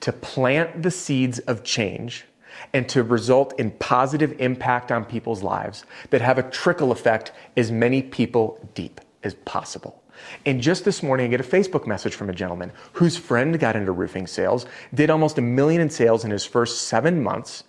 to 0.00 0.12
plant 0.12 0.82
the 0.82 0.90
seeds 0.90 1.38
of 1.38 1.62
change 1.62 2.24
and 2.72 2.88
to 2.88 3.04
result 3.04 3.56
in 3.60 3.70
positive 3.70 4.34
impact 4.40 4.90
on 4.90 5.04
people's 5.04 5.44
lives 5.44 5.84
that 6.10 6.20
have 6.20 6.36
a 6.36 6.42
trickle 6.50 6.90
effect 6.90 7.30
as 7.56 7.70
many 7.70 8.02
people 8.02 8.58
deep 8.74 9.00
as 9.22 9.34
possible. 9.44 10.02
And 10.44 10.60
just 10.60 10.84
this 10.84 11.04
morning, 11.04 11.26
I 11.26 11.30
get 11.30 11.40
a 11.40 11.44
Facebook 11.44 11.86
message 11.86 12.16
from 12.16 12.28
a 12.28 12.34
gentleman 12.34 12.72
whose 12.94 13.16
friend 13.16 13.56
got 13.60 13.76
into 13.76 13.92
roofing 13.92 14.26
sales, 14.26 14.66
did 14.92 15.10
almost 15.10 15.38
a 15.38 15.40
million 15.40 15.80
in 15.80 15.88
sales 15.88 16.24
in 16.24 16.32
his 16.32 16.44
first 16.44 16.88
seven 16.88 17.22
months, 17.22 17.62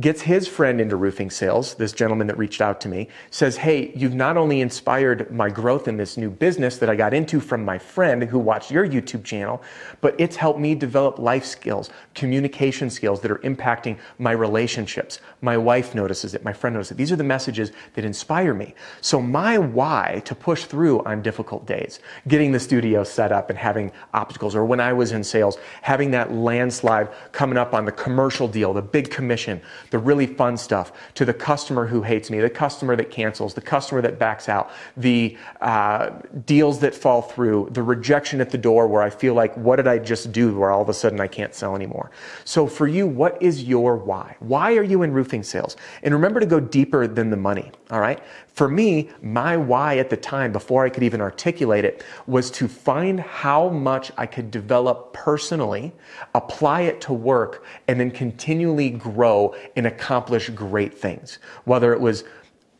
gets 0.00 0.22
his 0.22 0.46
friend 0.46 0.80
into 0.80 0.96
roofing 0.96 1.30
sales, 1.30 1.74
this 1.74 1.92
gentleman 1.92 2.26
that 2.28 2.38
reached 2.38 2.60
out 2.60 2.80
to 2.82 2.88
me, 2.88 3.08
says, 3.30 3.56
Hey, 3.56 3.92
you've 3.96 4.14
not 4.14 4.36
only 4.36 4.60
inspired 4.60 5.30
my 5.32 5.50
growth 5.50 5.88
in 5.88 5.96
this 5.96 6.16
new 6.16 6.30
business 6.30 6.78
that 6.78 6.88
I 6.88 6.94
got 6.94 7.12
into 7.12 7.40
from 7.40 7.64
my 7.64 7.78
friend 7.78 8.22
who 8.22 8.38
watched 8.38 8.70
your 8.70 8.86
YouTube 8.86 9.24
channel, 9.24 9.62
but 10.00 10.14
it's 10.18 10.36
helped 10.36 10.60
me 10.60 10.74
develop 10.74 11.18
life 11.18 11.44
skills, 11.44 11.90
communication 12.14 12.90
skills 12.90 13.20
that 13.22 13.30
are 13.30 13.38
impacting 13.38 13.98
my 14.18 14.32
relationships. 14.32 15.20
My 15.40 15.56
wife 15.56 15.94
notices 15.94 16.34
it, 16.34 16.44
my 16.44 16.52
friend 16.52 16.74
notices 16.74 16.92
it. 16.92 16.96
These 16.96 17.12
are 17.12 17.16
the 17.16 17.24
messages 17.24 17.72
that 17.94 18.04
inspire 18.04 18.54
me. 18.54 18.74
So, 19.00 19.20
my 19.20 19.58
why 19.58 20.22
to 20.24 20.34
push 20.34 20.64
through 20.64 21.02
on 21.04 21.22
difficult 21.22 21.66
days, 21.66 22.00
getting 22.28 22.52
the 22.52 22.60
studio 22.60 23.02
set 23.02 23.32
up 23.32 23.50
and 23.50 23.58
having 23.58 23.90
obstacles, 24.14 24.54
or 24.54 24.64
when 24.64 24.80
I 24.80 24.92
was 24.92 25.12
in 25.12 25.24
sales, 25.24 25.58
having 25.82 26.10
that 26.12 26.32
landslide 26.32 27.08
coming 27.32 27.58
up 27.58 27.74
on 27.74 27.84
the 27.84 27.92
commercial 27.92 28.46
deal, 28.46 28.72
the 28.72 28.82
big 28.82 29.10
commission, 29.10 29.60
the 29.90 29.98
really 29.98 30.26
fun 30.26 30.56
stuff, 30.56 30.92
to 31.14 31.24
the 31.24 31.34
customer 31.34 31.86
who 31.86 32.02
hates 32.02 32.30
me, 32.30 32.40
the 32.40 32.50
customer 32.50 32.96
that 32.96 33.10
cancels, 33.10 33.54
the 33.54 33.60
customer 33.60 34.02
that 34.02 34.18
backs 34.18 34.48
out, 34.48 34.70
the 34.96 35.36
uh, 35.60 36.10
deals 36.44 36.80
that 36.80 36.94
fall 36.94 37.22
through, 37.22 37.68
the 37.72 37.82
rejection 37.82 38.40
at 38.40 38.50
the 38.50 38.58
door 38.58 38.86
where 38.86 39.02
I 39.02 39.10
feel 39.10 39.34
like, 39.34 39.56
what 39.56 39.76
did 39.76 39.86
I 39.88 39.98
just 39.98 40.32
do 40.32 40.56
where 40.58 40.70
all 40.70 40.82
of 40.82 40.88
a 40.88 40.94
sudden 40.94 41.20
I 41.20 41.26
can't 41.26 41.54
sell 41.54 41.74
anymore? 41.74 42.10
So 42.44 42.66
for 42.66 42.86
you, 42.86 43.06
what 43.06 43.40
is 43.42 43.64
your 43.64 43.96
why? 43.96 44.36
Why 44.40 44.76
are 44.76 44.82
you 44.82 45.02
in 45.02 45.12
roofing 45.12 45.42
sales? 45.42 45.76
And 46.02 46.14
remember 46.14 46.40
to 46.40 46.46
go 46.46 46.60
deeper 46.60 47.06
than 47.06 47.30
the 47.30 47.36
money, 47.36 47.70
all 47.90 48.00
right? 48.00 48.20
For 48.58 48.68
me, 48.68 49.08
my 49.22 49.56
why 49.56 49.98
at 49.98 50.10
the 50.10 50.16
time, 50.16 50.50
before 50.50 50.84
I 50.84 50.90
could 50.90 51.04
even 51.04 51.20
articulate 51.20 51.84
it, 51.84 52.02
was 52.26 52.50
to 52.52 52.66
find 52.66 53.20
how 53.20 53.68
much 53.68 54.10
I 54.16 54.26
could 54.26 54.50
develop 54.50 55.12
personally, 55.12 55.92
apply 56.34 56.80
it 56.82 57.00
to 57.02 57.12
work, 57.12 57.64
and 57.86 58.00
then 58.00 58.10
continually 58.10 58.90
grow 58.90 59.54
and 59.78 59.86
accomplish 59.86 60.50
great 60.50 60.98
things. 60.98 61.38
Whether 61.64 61.92
it 61.92 62.00
was 62.00 62.24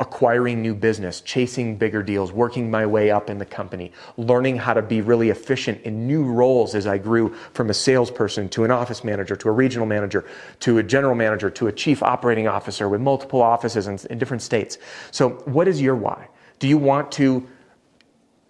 acquiring 0.01 0.61
new 0.63 0.75
business, 0.75 1.21
chasing 1.21 1.77
bigger 1.77 2.03
deals, 2.03 2.33
working 2.33 2.71
my 2.71 2.85
way 2.87 3.11
up 3.11 3.31
in 3.31 3.39
the 3.39 3.45
company, 3.45 3.93
learning 4.17 4.57
how 4.57 4.75
to 4.75 4.83
be 4.83 5.01
really 5.01 5.31
efficient 5.31 5.81
in 5.83 6.07
new 6.07 6.25
roles 6.25 6.75
as 6.75 6.87
I 6.87 6.99
grew 6.99 7.35
from 7.53 7.71
a 7.71 7.75
salesperson 7.75 8.49
to 8.51 8.65
an 8.65 8.71
office 8.71 9.03
manager 9.03 9.35
to 9.37 9.49
a 9.49 9.53
regional 9.53 9.87
manager 9.87 10.25
to 10.61 10.79
a 10.79 10.83
general 10.83 11.15
manager 11.15 11.51
to 11.51 11.69
a 11.69 11.73
chief 11.73 12.03
operating 12.03 12.47
officer 12.47 12.89
with 12.89 13.01
multiple 13.01 13.43
offices 13.43 13.87
in, 13.87 13.99
in 14.11 14.19
different 14.19 14.43
states. 14.43 14.79
So, 15.11 15.31
what 15.47 15.67
is 15.67 15.81
your 15.81 15.97
why? 15.97 16.29
Do 16.59 16.69
you 16.69 16.79
want 16.79 17.11
to 17.13 17.49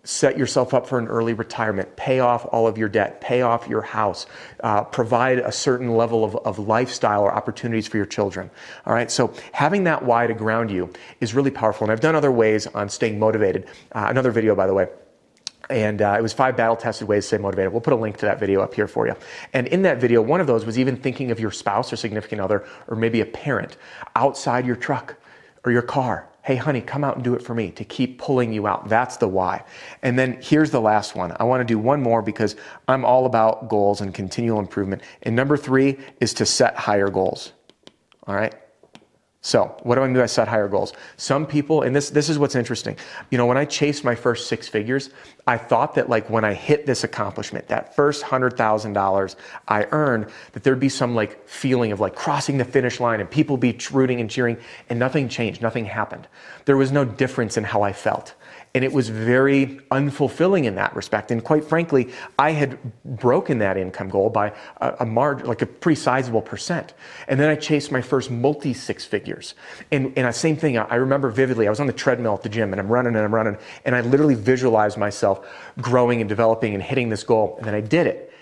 set 0.08 0.38
yourself 0.38 0.72
up 0.72 0.86
for 0.86 0.98
an 0.98 1.06
early 1.06 1.34
retirement, 1.34 1.94
pay 1.94 2.20
off 2.20 2.46
all 2.50 2.66
of 2.66 2.78
your 2.78 2.88
debt, 2.88 3.20
pay 3.20 3.42
off 3.42 3.68
your 3.68 3.82
house, 3.82 4.24
uh, 4.60 4.82
provide 4.82 5.38
a 5.38 5.52
certain 5.52 5.90
level 5.96 6.24
of, 6.24 6.34
of 6.34 6.58
lifestyle 6.58 7.20
or 7.20 7.34
opportunities 7.34 7.86
for 7.86 7.98
your 7.98 8.06
children. 8.06 8.50
All 8.86 8.94
right, 8.94 9.10
so 9.10 9.34
having 9.52 9.84
that 9.84 10.02
why 10.02 10.26
to 10.26 10.32
ground 10.32 10.70
you 10.70 10.90
is 11.20 11.34
really 11.34 11.50
powerful. 11.50 11.84
And 11.84 11.92
I've 11.92 12.00
done 12.00 12.14
other 12.14 12.32
ways 12.32 12.66
on 12.68 12.88
staying 12.88 13.18
motivated. 13.18 13.66
Uh, 13.92 14.06
another 14.08 14.30
video, 14.30 14.54
by 14.54 14.66
the 14.66 14.72
way. 14.72 14.88
And 15.68 16.00
uh, 16.00 16.16
it 16.18 16.22
was 16.22 16.32
five 16.32 16.56
battle 16.56 16.76
tested 16.76 17.06
ways 17.06 17.24
to 17.24 17.28
stay 17.28 17.38
motivated. 17.38 17.72
We'll 17.72 17.82
put 17.82 17.92
a 17.92 17.96
link 17.96 18.16
to 18.16 18.26
that 18.26 18.40
video 18.40 18.62
up 18.62 18.72
here 18.72 18.88
for 18.88 19.06
you. 19.06 19.14
And 19.52 19.66
in 19.66 19.82
that 19.82 20.00
video, 20.00 20.22
one 20.22 20.40
of 20.40 20.46
those 20.46 20.64
was 20.64 20.78
even 20.78 20.96
thinking 20.96 21.30
of 21.30 21.38
your 21.38 21.50
spouse 21.50 21.92
or 21.92 21.96
significant 21.96 22.40
other, 22.40 22.66
or 22.86 22.96
maybe 22.96 23.20
a 23.20 23.26
parent 23.26 23.76
outside 24.16 24.64
your 24.64 24.76
truck 24.76 25.16
or 25.64 25.72
your 25.72 25.82
car 25.82 26.30
hey, 26.48 26.56
honey, 26.56 26.80
come 26.80 27.04
out 27.04 27.14
and 27.14 27.22
do 27.22 27.34
it 27.34 27.42
for 27.42 27.54
me, 27.54 27.70
to 27.70 27.84
keep 27.84 28.18
pulling 28.18 28.54
you 28.54 28.66
out. 28.66 28.88
That's 28.88 29.18
the 29.18 29.28
why. 29.28 29.62
And 30.00 30.18
then 30.18 30.38
here's 30.40 30.70
the 30.70 30.80
last 30.80 31.14
one. 31.14 31.36
I 31.38 31.44
want 31.44 31.60
to 31.60 31.64
do 31.66 31.78
one 31.78 32.02
more 32.02 32.22
because 32.22 32.56
I'm 32.88 33.04
all 33.04 33.26
about 33.26 33.68
goals 33.68 34.00
and 34.00 34.14
continual 34.14 34.58
improvement. 34.58 35.02
And 35.24 35.36
number 35.36 35.58
three 35.58 35.98
is 36.20 36.32
to 36.32 36.46
set 36.46 36.74
higher 36.74 37.10
goals. 37.10 37.52
All 38.26 38.34
right? 38.34 38.54
So, 39.40 39.76
what 39.84 39.94
do 39.94 40.02
I 40.02 40.06
mean 40.08 40.16
by 40.16 40.26
set 40.26 40.48
higher 40.48 40.66
goals? 40.66 40.92
Some 41.16 41.46
people, 41.46 41.82
and 41.82 41.94
this 41.94 42.10
this 42.10 42.28
is 42.28 42.40
what's 42.40 42.56
interesting. 42.56 42.96
You 43.30 43.38
know, 43.38 43.46
when 43.46 43.56
I 43.56 43.64
chased 43.64 44.02
my 44.02 44.16
first 44.16 44.48
six 44.48 44.66
figures, 44.66 45.10
I 45.46 45.56
thought 45.56 45.94
that 45.94 46.08
like 46.08 46.28
when 46.28 46.44
I 46.44 46.54
hit 46.54 46.86
this 46.86 47.04
accomplishment, 47.04 47.68
that 47.68 47.94
first 47.94 48.24
hundred 48.24 48.56
thousand 48.56 48.94
dollars 48.94 49.36
I 49.68 49.86
earned, 49.92 50.26
that 50.52 50.64
there'd 50.64 50.80
be 50.80 50.88
some 50.88 51.14
like 51.14 51.48
feeling 51.48 51.92
of 51.92 52.00
like 52.00 52.16
crossing 52.16 52.58
the 52.58 52.64
finish 52.64 52.98
line 52.98 53.20
and 53.20 53.30
people 53.30 53.56
be 53.56 53.78
rooting 53.92 54.20
and 54.20 54.28
cheering, 54.28 54.56
and 54.88 54.98
nothing 54.98 55.28
changed, 55.28 55.62
nothing 55.62 55.84
happened. 55.84 56.26
There 56.64 56.76
was 56.76 56.90
no 56.90 57.04
difference 57.04 57.56
in 57.56 57.62
how 57.62 57.82
I 57.82 57.92
felt. 57.92 58.34
And 58.74 58.84
it 58.84 58.92
was 58.92 59.08
very 59.08 59.80
unfulfilling 59.90 60.64
in 60.64 60.74
that 60.76 60.94
respect. 60.94 61.30
And 61.30 61.42
quite 61.42 61.64
frankly, 61.64 62.10
I 62.38 62.52
had 62.52 62.78
broken 63.04 63.58
that 63.58 63.76
income 63.76 64.08
goal 64.08 64.30
by 64.30 64.52
a, 64.78 64.96
a 65.00 65.06
margin, 65.06 65.46
like 65.46 65.62
a 65.62 65.66
pretty 65.66 66.00
sizable 66.00 66.42
percent. 66.42 66.94
And 67.26 67.40
then 67.40 67.48
I 67.48 67.56
chased 67.56 67.90
my 67.90 68.02
first 68.02 68.30
multi 68.30 68.74
six 68.74 69.04
figures. 69.04 69.54
And, 69.90 70.12
and 70.16 70.26
the 70.26 70.32
same 70.32 70.56
thing, 70.56 70.78
I 70.78 70.96
remember 70.96 71.30
vividly, 71.30 71.66
I 71.66 71.70
was 71.70 71.80
on 71.80 71.86
the 71.86 71.92
treadmill 71.92 72.34
at 72.34 72.42
the 72.42 72.48
gym 72.48 72.72
and 72.72 72.80
I'm 72.80 72.88
running 72.88 73.14
and 73.14 73.24
I'm 73.24 73.34
running. 73.34 73.56
And 73.84 73.96
I 73.96 74.02
literally 74.02 74.34
visualized 74.34 74.98
myself 74.98 75.46
growing 75.80 76.20
and 76.20 76.28
developing 76.28 76.74
and 76.74 76.82
hitting 76.82 77.08
this 77.08 77.24
goal. 77.24 77.56
And 77.58 77.66
then 77.66 77.74
I 77.74 77.80
did 77.80 78.06
it 78.06 78.32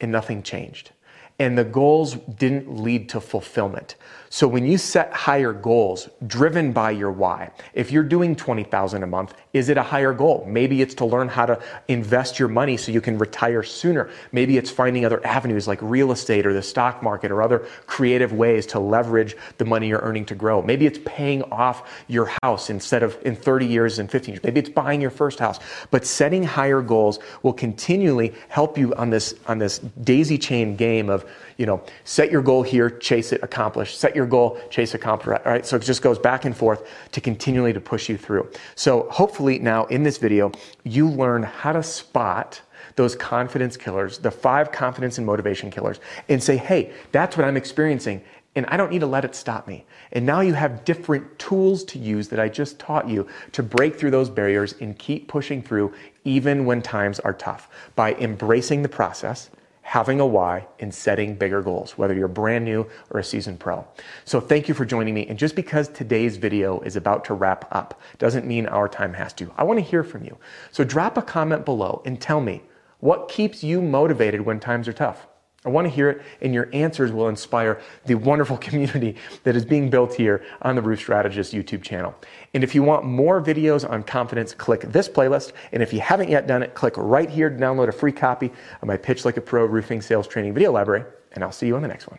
and 0.00 0.12
nothing 0.12 0.42
changed. 0.42 0.90
And 1.38 1.58
the 1.58 1.64
goals 1.64 2.14
didn't 2.14 2.82
lead 2.82 3.08
to 3.10 3.20
fulfillment. 3.20 3.96
So 4.32 4.48
when 4.48 4.64
you 4.64 4.78
set 4.78 5.12
higher 5.12 5.52
goals 5.52 6.08
driven 6.26 6.72
by 6.72 6.92
your 6.92 7.10
why, 7.10 7.50
if 7.74 7.92
you're 7.92 8.02
doing 8.02 8.34
20,000 8.34 9.02
a 9.02 9.06
month, 9.06 9.34
is 9.52 9.68
it 9.68 9.76
a 9.76 9.82
higher 9.82 10.14
goal? 10.14 10.46
Maybe 10.48 10.80
it's 10.80 10.94
to 10.94 11.04
learn 11.04 11.28
how 11.28 11.44
to 11.44 11.60
invest 11.88 12.38
your 12.38 12.48
money 12.48 12.78
so 12.78 12.92
you 12.92 13.02
can 13.02 13.18
retire 13.18 13.62
sooner. 13.62 14.08
Maybe 14.32 14.56
it's 14.56 14.70
finding 14.70 15.04
other 15.04 15.24
avenues 15.26 15.68
like 15.68 15.80
real 15.82 16.12
estate 16.12 16.46
or 16.46 16.54
the 16.54 16.62
stock 16.62 17.02
market 17.02 17.30
or 17.30 17.42
other 17.42 17.66
creative 17.86 18.32
ways 18.32 18.64
to 18.68 18.80
leverage 18.80 19.36
the 19.58 19.66
money 19.66 19.88
you're 19.88 20.00
earning 20.00 20.24
to 20.24 20.34
grow. 20.34 20.62
Maybe 20.62 20.86
it's 20.86 21.00
paying 21.04 21.42
off 21.52 22.02
your 22.08 22.30
house 22.42 22.70
instead 22.70 23.02
of 23.02 23.18
in 23.26 23.36
30 23.36 23.66
years 23.66 23.98
and 23.98 24.10
15 24.10 24.34
years. 24.34 24.44
Maybe 24.44 24.60
it's 24.60 24.70
buying 24.70 25.02
your 25.02 25.10
first 25.10 25.38
house. 25.38 25.58
But 25.90 26.06
setting 26.06 26.42
higher 26.42 26.80
goals 26.80 27.18
will 27.42 27.52
continually 27.52 28.32
help 28.48 28.78
you 28.78 28.94
on 28.94 29.10
this 29.10 29.34
on 29.46 29.58
this 29.58 29.80
daisy 30.04 30.38
chain 30.38 30.74
game 30.74 31.10
of, 31.10 31.21
you 31.56 31.66
know, 31.66 31.82
set 32.04 32.30
your 32.30 32.42
goal 32.42 32.62
here, 32.62 32.90
chase 32.90 33.32
it, 33.32 33.42
accomplish. 33.42 33.96
Set 33.96 34.16
your 34.16 34.26
goal, 34.26 34.60
chase 34.70 34.94
a 34.94 34.98
comp, 34.98 35.26
right? 35.26 35.66
So 35.66 35.76
it 35.76 35.82
just 35.82 36.02
goes 36.02 36.18
back 36.18 36.44
and 36.44 36.56
forth 36.56 36.88
to 37.12 37.20
continually 37.20 37.72
to 37.72 37.80
push 37.80 38.08
you 38.08 38.16
through. 38.16 38.50
So 38.74 39.08
hopefully 39.10 39.58
now 39.58 39.84
in 39.86 40.02
this 40.02 40.18
video, 40.18 40.52
you 40.84 41.08
learn 41.08 41.42
how 41.42 41.72
to 41.72 41.82
spot 41.82 42.60
those 42.96 43.16
confidence 43.16 43.76
killers, 43.76 44.18
the 44.18 44.30
five 44.30 44.72
confidence 44.72 45.18
and 45.18 45.26
motivation 45.26 45.70
killers, 45.70 46.00
and 46.28 46.42
say, 46.42 46.56
hey, 46.56 46.92
that's 47.12 47.36
what 47.36 47.46
I'm 47.46 47.56
experiencing. 47.56 48.22
And 48.54 48.66
I 48.66 48.76
don't 48.76 48.90
need 48.90 49.00
to 49.00 49.06
let 49.06 49.24
it 49.24 49.34
stop 49.34 49.66
me. 49.66 49.86
And 50.12 50.26
now 50.26 50.40
you 50.40 50.52
have 50.52 50.84
different 50.84 51.38
tools 51.38 51.84
to 51.84 51.98
use 51.98 52.28
that 52.28 52.38
I 52.38 52.48
just 52.48 52.78
taught 52.78 53.08
you 53.08 53.26
to 53.52 53.62
break 53.62 53.96
through 53.96 54.10
those 54.10 54.28
barriers 54.28 54.74
and 54.80 54.98
keep 54.98 55.26
pushing 55.26 55.62
through 55.62 55.94
even 56.24 56.66
when 56.66 56.82
times 56.82 57.18
are 57.20 57.32
tough 57.32 57.70
by 57.96 58.12
embracing 58.14 58.82
the 58.82 58.88
process 58.90 59.48
having 59.82 60.20
a 60.20 60.26
why, 60.26 60.66
and 60.78 60.94
setting 60.94 61.34
bigger 61.34 61.60
goals, 61.60 61.98
whether 61.98 62.14
you're 62.14 62.28
brand 62.28 62.64
new 62.64 62.88
or 63.10 63.20
a 63.20 63.24
seasoned 63.24 63.60
pro. 63.60 63.86
So 64.24 64.40
thank 64.40 64.68
you 64.68 64.74
for 64.74 64.84
joining 64.84 65.12
me. 65.12 65.26
And 65.26 65.38
just 65.38 65.54
because 65.54 65.88
today's 65.88 66.36
video 66.36 66.80
is 66.80 66.96
about 66.96 67.24
to 67.26 67.34
wrap 67.34 67.66
up 67.70 68.00
doesn't 68.18 68.46
mean 68.46 68.66
our 68.66 68.88
time 68.88 69.12
has 69.14 69.32
to. 69.34 69.52
I 69.56 69.64
want 69.64 69.78
to 69.78 69.84
hear 69.84 70.02
from 70.02 70.24
you. 70.24 70.38
So 70.70 70.84
drop 70.84 71.18
a 71.18 71.22
comment 71.22 71.64
below 71.64 72.00
and 72.06 72.20
tell 72.20 72.40
me 72.40 72.62
what 73.00 73.28
keeps 73.28 73.64
you 73.64 73.82
motivated 73.82 74.42
when 74.42 74.60
times 74.60 74.86
are 74.86 74.92
tough. 74.92 75.26
I 75.64 75.68
want 75.68 75.86
to 75.86 75.90
hear 75.90 76.10
it, 76.10 76.22
and 76.40 76.52
your 76.52 76.68
answers 76.72 77.12
will 77.12 77.28
inspire 77.28 77.80
the 78.06 78.16
wonderful 78.16 78.56
community 78.68 79.16
that 79.44 79.54
is 79.54 79.64
being 79.64 79.90
built 79.90 80.14
here 80.14 80.44
on 80.62 80.74
the 80.74 80.82
Roof 80.82 80.98
Strategist 80.98 81.52
YouTube 81.52 81.82
channel. 81.82 82.14
And 82.54 82.64
if 82.64 82.74
you 82.74 82.82
want 82.82 83.04
more 83.04 83.40
videos 83.40 83.88
on 83.88 84.02
confidence, 84.02 84.54
click 84.54 84.80
this 84.82 85.08
playlist. 85.08 85.52
And 85.72 85.82
if 85.82 85.92
you 85.92 86.00
haven't 86.00 86.30
yet 86.30 86.46
done 86.46 86.62
it, 86.62 86.74
click 86.74 86.94
right 86.96 87.30
here 87.30 87.48
to 87.48 87.56
download 87.56 87.88
a 87.88 87.92
free 87.92 88.12
copy 88.12 88.52
of 88.80 88.88
my 88.88 88.96
Pitch 88.96 89.24
Like 89.24 89.36
a 89.36 89.40
Pro 89.40 89.64
Roofing 89.64 90.02
Sales 90.02 90.26
Training 90.26 90.54
video 90.54 90.72
library. 90.72 91.04
And 91.32 91.44
I'll 91.44 91.52
see 91.52 91.66
you 91.66 91.76
on 91.76 91.82
the 91.82 91.88
next 91.88 92.08
one. 92.08 92.18